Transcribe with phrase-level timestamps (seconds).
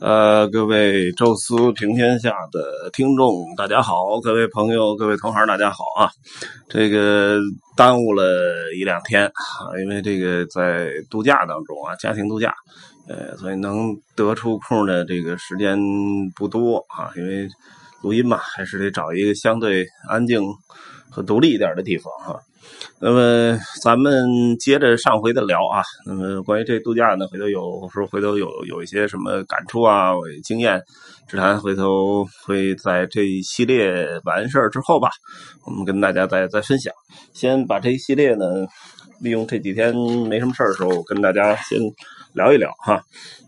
[0.00, 6.08] 呃，各位宙斯平天下的听众，大家好；各位朋友，各位同行，大家好啊！
[6.68, 7.40] 这个
[7.76, 8.22] 耽误了
[8.78, 12.54] 一两天啊，因为这个在度假当中啊，家庭度假，
[13.08, 15.76] 呃，所以能得出空的这个时间
[16.36, 17.48] 不多啊，因为
[18.00, 20.40] 录音嘛，还是得找一个相对安静
[21.10, 22.40] 和独立一点的地方哈。
[23.00, 30.12] 那么咱们接着上回的聊啊，那么关于这度假呢，回头有时候回头有有一些什么感触啊、
[30.42, 30.82] 经验
[31.28, 35.08] 之谈，回头会在这一系列完事儿之后吧，
[35.64, 36.92] 我们跟大家再再分享。
[37.32, 38.44] 先把这一系列呢，
[39.20, 39.94] 利用这几天
[40.28, 41.78] 没什么事儿的时候，跟大家先
[42.32, 43.00] 聊一聊哈。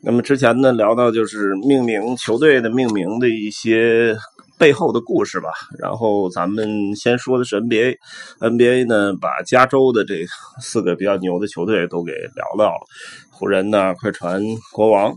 [0.02, 4.16] 那么之前呢，聊到就是命名球队的命名的一些。
[4.60, 10.26] 背后的故事吧，然后咱们先说的是 NBA，NBA 呢把加州的这
[10.60, 12.86] 四个比较牛的球队都给聊到了，
[13.30, 15.14] 湖人呢、快船、国王，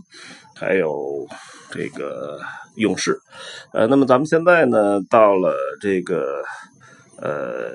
[0.56, 1.26] 还有
[1.70, 2.40] 这个
[2.76, 3.18] 勇士，
[3.74, 6.42] 呃，那么咱们现在呢到了这个
[7.20, 7.70] 呃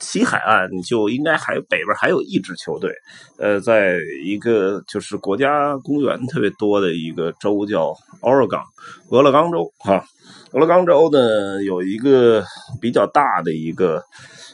[0.00, 2.92] 西海岸，就应该还北边还有一支球队，
[3.38, 8.64] 呃，在一个就是国家公园特别多的一个州叫 Oregon，
[9.10, 10.04] 俄勒冈州哈。
[10.52, 12.44] 俄勒冈州呢有一个
[12.80, 14.04] 比较大的一个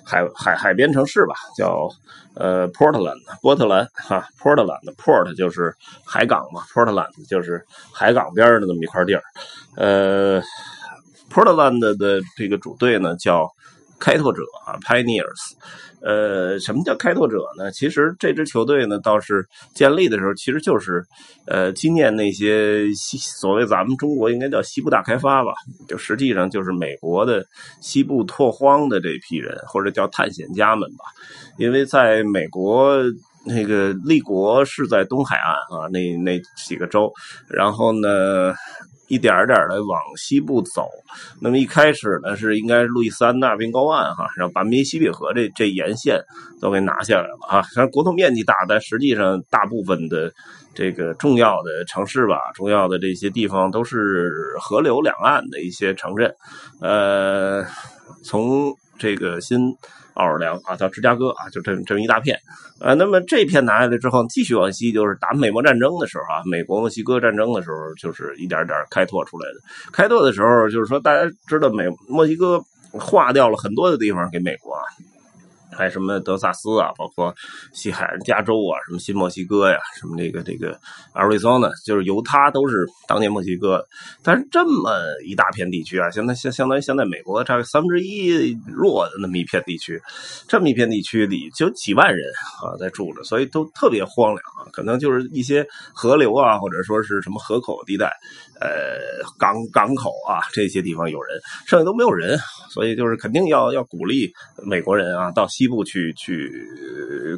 [0.05, 1.89] 海海海边城市吧，叫
[2.35, 5.75] 呃 Portland 波特兰哈 Portland Port 就是
[6.05, 9.23] 海港嘛，Portland 就是海港边的那么一块地儿。
[9.77, 10.41] 呃
[11.33, 13.51] ，Portland 的这个主队呢叫
[13.99, 15.55] 开拓者啊，Pioneers。
[16.01, 17.73] 呃，什么叫开拓者呢？
[17.73, 21.05] 其实这支球队呢，倒是建立的时候，其实就是
[21.45, 25.53] 呃纪念那些西所谓咱们中国应该叫西部大开发吧，
[25.89, 27.45] 就实际上就是美国的
[27.81, 31.05] 西部拓荒的这批人，或者叫探险家们吧。
[31.57, 32.97] 因为在美国
[33.45, 37.13] 那个立国是在东海岸啊，那那几个州，
[37.49, 38.55] 然后呢。
[39.09, 40.89] 一点点的往西部走，
[41.41, 46.21] 那么一开始呢是应该路易斯安那边高岸哈，然后把密西西比河这这沿线
[46.61, 47.63] 都给拿下来了啊。
[47.63, 50.31] 虽然国土面积大，但实际上大部分的
[50.75, 56.33] 这个重要的城市吧，重要的这些地方都是河流两岸的一些城镇，
[56.81, 57.65] 呃，
[58.23, 59.75] 从这个新。
[60.15, 62.37] 奥尔良啊，到芝加哥啊，就这这么一大片，
[62.81, 69.61] 啊，那么这片拿下来之后，继续往西，就是打美墨战争的时候啊，美国墨西哥战争的时候，就是一点点开拓出来的。
[69.93, 72.61] 开拓的时候，就是说大家知道美墨西哥
[72.91, 74.83] 划掉了很多的地方给美国啊。
[75.77, 77.35] 还有什么德萨斯啊，包括
[77.73, 80.79] 西海岸加州啊，什么新墨西哥呀，什么这个这个
[81.15, 83.85] Arizona，就是犹他都是当年墨西哥。
[84.23, 90.01] 但是这么一大片地区啊，相当相相当于现在美国大概三分之一弱的那么一片地区，
[90.49, 92.21] 这么一片地区里就几万人
[92.63, 94.67] 啊在住着，所以都特别荒凉啊。
[94.73, 98.07] 可能就是一些河流啊，或者说是什么河口地带，
[98.61, 98.69] 呃，
[99.39, 102.39] 港港口啊这些地方有人，剩下都没有人，
[102.71, 105.69] 所以就是肯定要要鼓励美国人啊到西。
[105.69, 106.51] 部去去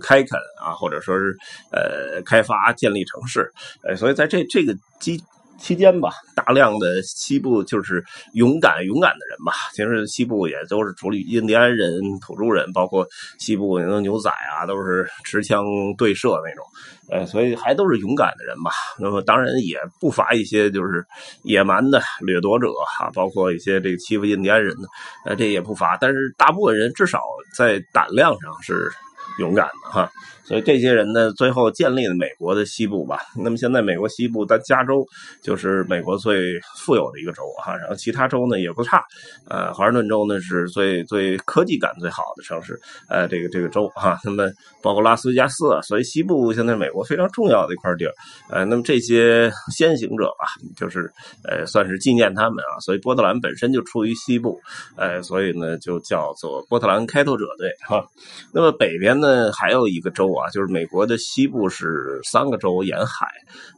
[0.03, 1.37] 开垦啊，或者说是
[1.73, 5.23] 呃开发建立城市，呃，所以在这这个基。
[5.61, 9.53] 期间吧，大量的西部就是勇敢勇敢的人吧。
[9.73, 13.07] 其实西部也都是处理印第安人、土著人，包括
[13.39, 15.65] 西部那牛仔啊，都是持枪
[15.99, 16.65] 对射那种。
[17.11, 18.71] 呃，所以还都是勇敢的人吧。
[18.99, 21.05] 那么当然也不乏一些就是
[21.43, 24.89] 野蛮的掠夺者哈，包括一些这个欺负印第安人的，
[25.27, 25.97] 呃，这也不乏。
[26.01, 27.21] 但是大部分人至少
[27.57, 28.91] 在胆量上是。
[29.39, 30.11] 勇敢的哈，
[30.45, 33.21] 所以这些人呢，最后建立了美国的西部吧。
[33.37, 35.07] 那么现在美国西部，但加州
[35.43, 39.05] 就是美国最富有的一个州哈，然后其他州呢也不差。
[39.49, 44.19] 呃，华盛顿州呢是最最科技感最好的城市，呃，这个这个州哈。
[44.25, 44.51] 那么
[44.83, 48.13] 包括拉斯维加斯，所以西部现在美国非常重要的一块地儿。
[48.51, 50.47] 呃，那么这些先行者吧，
[50.77, 51.11] 就是
[51.45, 52.81] 呃算是纪念他们啊。
[52.81, 54.61] 所以波特兰本身就处于西部，
[54.97, 58.05] 呃，所以呢就叫做波特兰开拓者队哈。
[58.53, 63.27] 那么北边那还有一个州啊，就是美国的西部是三个州沿海，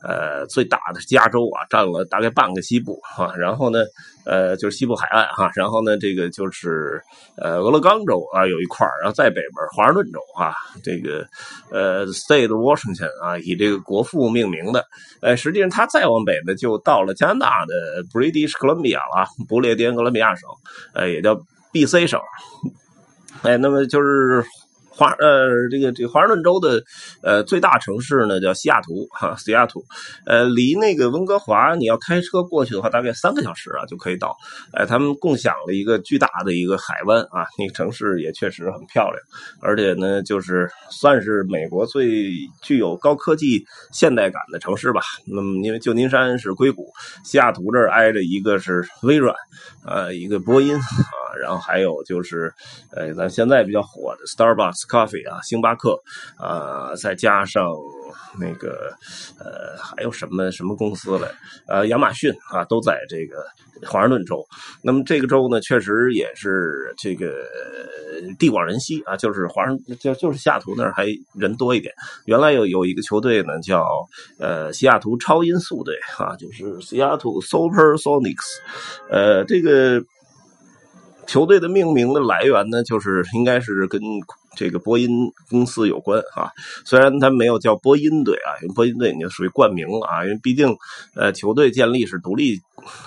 [0.03, 3.35] 呃，最大的加州啊，占了大概半个西部哈。
[3.37, 3.81] 然后呢，
[4.25, 5.50] 呃，就是西部海岸哈。
[5.55, 7.03] 然后呢，这个就是
[7.37, 11.27] 呃俄勒冈州啊有一块然后在北边华盛顿州啊，这个
[11.71, 14.85] 呃 State Washington 啊，以这个国父命名的。
[15.21, 20.49] 呃，实际上它再往北呢，就到了加拿大的 British Columbia 了，不列颠哥伦比亚省，
[20.95, 21.38] 呃，也叫
[21.73, 22.21] B.C 省。
[23.43, 24.45] 哎，那么就是。
[24.94, 26.83] 华呃，这个这个华盛顿州的
[27.23, 29.83] 呃最大城市呢叫西雅图哈，西雅图，
[30.27, 34.37] 呃，离那个温哥华你要开车过去的话，大概三个小时啊就可以到。
[34.73, 39.17] 哎，他们共享了一个巨大的一个海湾啊，那个城市也确实很漂亮，
[39.61, 45.00] 而且呢，就是算是美国最具有高科技现代感的城市吧。
[45.27, 46.93] 那么，因为旧金山是硅谷，
[47.25, 49.35] 西雅图这儿挨着一个是微软，
[49.87, 52.52] 呃，一个波音啊，然后还有就是，
[52.94, 54.82] 呃，咱现在比较火的 Starbucks。
[54.93, 55.96] Coffee 啊，星巴克
[56.37, 57.64] 啊，再加上
[58.38, 58.93] 那个
[59.38, 61.26] 呃，还有什么什么公司嘞？
[61.69, 63.44] 呃，亚马逊啊，都在这个
[63.87, 64.44] 华盛顿州。
[64.82, 67.32] 那么这个州呢，确实也是这个
[68.38, 71.94] 地广人稀啊，就是华盛就就是西雅图那儿还人多一点。
[72.26, 73.87] 原来有有一个球队呢，叫
[74.38, 78.58] 呃西雅图超音速队啊，就是西雅图 Supersonics，
[79.08, 80.02] 呃，这个。
[81.27, 84.01] 球队的命名的来源呢，就是应该是跟
[84.57, 85.09] 这个波音
[85.49, 86.51] 公司有关啊。
[86.85, 90.25] 虽然它没有叫波音队啊，因为波音队已经属于冠名了啊。
[90.25, 90.77] 因为毕竟，
[91.15, 92.61] 呃，球队建立是独立，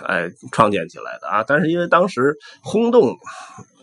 [0.04, 1.44] 哎，创建起来的啊。
[1.46, 3.16] 但是因为当时轰动。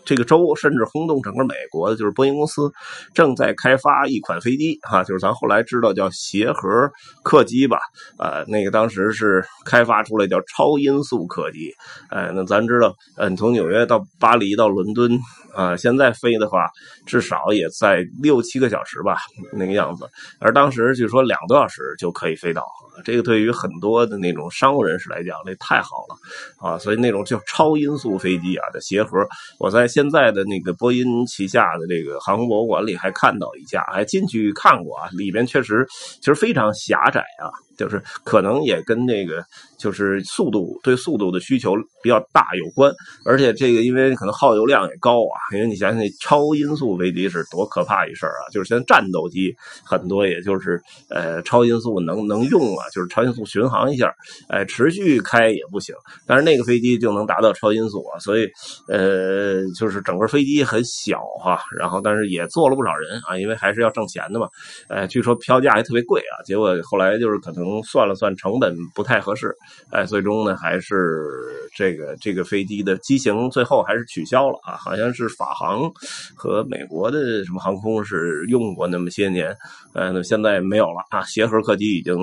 [0.05, 2.69] 这个州甚至轰动整个美国的，就是波音公司
[3.13, 6.91] 正在开发一款飞机，哈，就是咱后来知道叫协和
[7.23, 7.77] 客机吧，
[8.17, 11.71] 呃，那个当时是开发出来叫超音速客机，
[12.09, 15.17] 哎，那咱知道，嗯，从纽约到巴黎到伦敦，
[15.55, 16.67] 啊，现在飞的话
[17.05, 19.17] 至少也在六七个小时吧，
[19.53, 20.05] 那个样子，
[20.39, 22.61] 而当时据说两个多小时就可以飞到，
[23.05, 29.25] 这个对于很多的那种商务人士来讲，那太好了，啊，所以那种叫超音速飞机啊，的协和，
[29.59, 29.87] 我在。
[29.93, 35.85] 现在的那个波音旗下的这个航空博物馆里还看到一架，还进去看过啊，里边确实
[36.19, 37.53] 其实非常狭窄啊。
[37.75, 39.43] 就是可能也跟那个
[39.79, 41.73] 就是速度对速度的需求
[42.03, 42.93] 比较大有关，
[43.25, 48.45] 而且这个因为可能耗油量也高啊，因为你想想超音速飞机是多可怕一事啊！
[48.51, 49.51] 就是像战斗机
[49.83, 50.79] 很多也就是
[51.09, 54.13] 呃超音速能能用啊，就是超音速巡航一下，
[54.49, 55.95] 哎持续开也不行，
[56.27, 58.47] 但是那个飞机就能达到超音速啊，所以
[58.87, 64.47] 呃就是整个飞机很小哈，然后但是也坐了不少人啊，因为还是要挣钱的嘛，
[64.87, 67.73] 哎据说票价还特别贵啊，结果后来就是可能。
[67.85, 69.53] 算了算成本不太合适，
[69.91, 71.27] 哎，最终呢还是
[71.75, 75.91] 这个这个飞机的机型最后还是取消了啊，好像是法航
[76.35, 79.55] 和美国的什么航空是用过那么些年，
[79.93, 82.15] 呃，那现在没有了啊，协和客机已经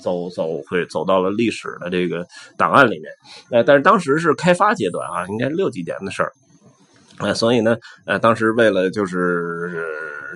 [0.00, 2.26] 走走会走到了历史的这个
[2.56, 3.10] 档案里面，
[3.50, 6.32] 呃，但是当时是开发阶段啊，应该六几年的事儿。
[7.20, 9.84] 呃，所以呢，呃，当时为了就是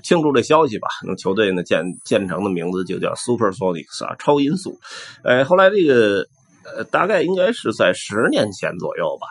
[0.03, 4.79] 庆祝这消息吧，那球队呢建建成的名字就叫 Supersonics 啊，超音速。
[5.23, 6.27] 呃，后来这个。
[6.65, 9.27] 呃，大概应该是在十年前左右吧。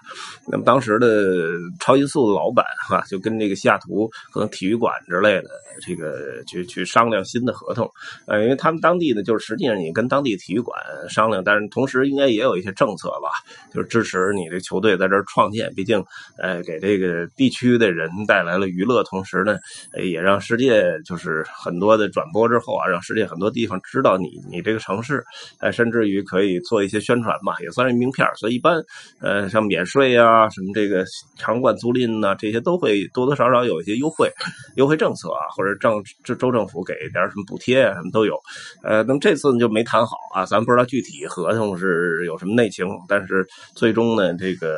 [0.47, 5.49] 那么当时的超音速的老板哈，就跟这个西雅图可能体育馆之类的
[5.85, 7.89] 这个去去商量新的合同。
[8.27, 13.29] 呃，因为他们当地呢，就是实际上你跟当地体育馆商量，但是同时应该也有一些政策吧，
[13.73, 15.73] 就是支持你这球队在这儿创建。
[15.75, 16.03] 毕竟，
[16.37, 19.57] 呃，给这个地区的人带来了娱乐，同时呢，
[20.03, 25.23] 也让世界就是很多的转播之后啊，让世界很多地方知道你你这个城市，
[25.59, 27.22] 呃，甚至于可以做一些宣传。
[27.23, 28.83] 传吧，也算是名片所以一般，
[29.21, 31.05] 呃，像免税啊，什么这个
[31.37, 34.29] 场馆租赁呐，这些都会多多少少有一些优惠，
[34.75, 38.37] 优惠政策啊，或者政州州政府给点什么补贴啊，什么都有。
[38.83, 44.77] 呃，那么这次就没谈好啊，咱不知道具体合同是有什么内情，但是最终呢，这个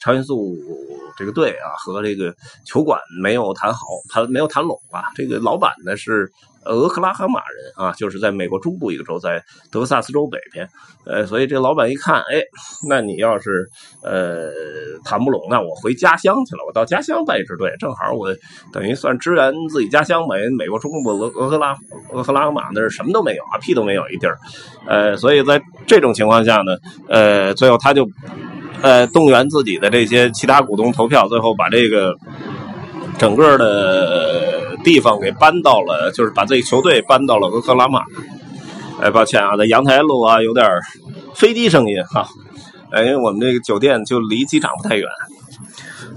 [0.00, 0.56] 超音速
[1.16, 2.34] 这个队啊和这个
[2.64, 3.78] 球馆没有谈好，
[4.12, 5.04] 谈没有谈拢啊。
[5.14, 6.30] 这个老板呢是。
[6.64, 10.68] 俄克拉荷马人啊，就是在美国中部一个州，在德克萨斯州北边。
[11.06, 12.42] 呃，所以这老板一看，哎，
[12.88, 13.68] 那你要是
[14.02, 14.50] 呃
[15.04, 18.34] 谈不拢，那我回家乡去了，我到家乡办一支队，正好我
[18.72, 20.34] 等于算支援自己家乡吧。
[20.56, 21.76] 美国中部俄俄克拉
[22.12, 24.38] 俄克拉荷马那是什么都没有啊，屁都没有一地儿。
[24.86, 26.78] 呃，所以在这种情况下呢，
[27.08, 28.08] 呃，最后他就
[28.80, 32.14] 呃动员自己的这些其他股东投票，最后把这个
[33.18, 34.53] 整个的。
[34.84, 38.02] 地方给搬到了，就是把这个球队搬到了俄克拉玛。
[39.00, 40.64] 哎，抱歉啊，在阳台录啊，有点
[41.34, 42.28] 飞机声音哈。
[42.92, 45.08] 哎，因为我们这个酒店就离机场不太远。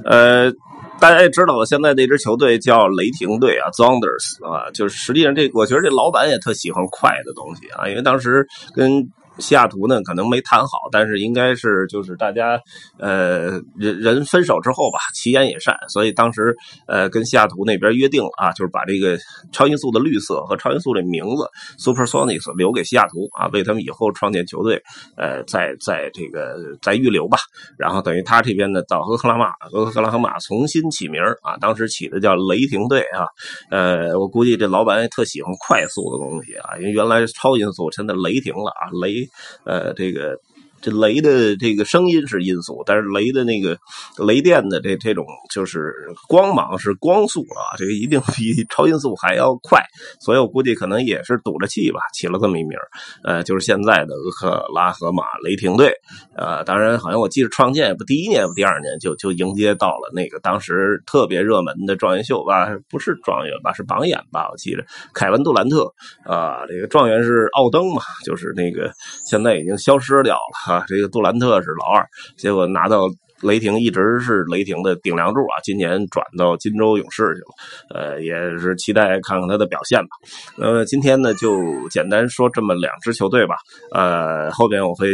[0.06, 0.52] 呃，
[1.00, 8.46] 大家也知道，现在这支球队叫雷霆队啊，Zonders 啊，就是实际上这，我觉得这老板也特喜欢快的东西啊，因为当时
[8.76, 9.10] 跟。
[9.40, 12.60] 西雅图呢，可能没谈好，但是应该是就是大家
[12.98, 16.56] 呃人人分手之后吧，其言也善，所以当时
[16.88, 19.18] 呃跟西雅图那边约定了啊，就是把这个
[19.52, 24.82] 超音速的绿色和超音速这名字 Supersonics 留给西雅图啊，为他们以后创建球队
[25.16, 27.38] 呃在在这个在预留吧。
[27.78, 33.28] 然后等于他这边呢到俄克拉马俄克拉荷马重新起名啊，当时起的叫雷霆队啊。
[33.70, 39.27] 呃，我估计这老板也特喜欢快速的东西啊，因为原来超音速，现在雷霆了啊，雷。
[39.64, 40.40] 呃，这个。
[40.82, 43.78] 这雷的这个声音是音速，但是雷的那个
[44.18, 45.94] 雷电的这这种就是
[46.28, 49.82] 光芒是光速啊，这个一定比超音速还要快，
[50.20, 52.78] 所以我估计可能也是赌着气吧，起了这么一名
[53.24, 55.92] 呃，就是现在的俄克拉荷马雷霆队，
[56.36, 65.92] 呃，当然好像我记得创建不第一年不第二年就就迎接到了那个当时特别热门的状元秀吧，不是状元吧，是榜眼吧，我记得凯文杜兰特
[66.24, 68.92] 啊，这个状元是奥登嘛，就是那个
[69.28, 70.67] 现在已经消失掉了。
[70.68, 72.06] 啊，这个杜兰特是老二，
[72.38, 73.08] 结果拿到
[73.42, 75.56] 雷霆一直是雷霆的顶梁柱啊。
[75.64, 77.48] 今年转到金州勇士去了，
[77.94, 80.10] 呃，也是期待看看他的表现吧。
[80.58, 83.56] 呃，今天呢就简单说这么两支球队吧。
[83.94, 85.10] 呃，后边我会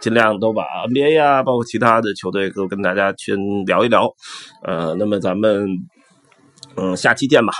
[0.00, 3.34] 尽量都把 NBA 啊，包括其他的球队都跟大家去
[3.66, 4.08] 聊一聊。
[4.62, 5.66] 呃，那么咱们
[6.76, 7.52] 嗯下期见吧。